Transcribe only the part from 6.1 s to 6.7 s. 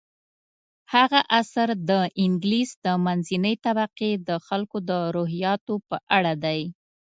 اړه دی.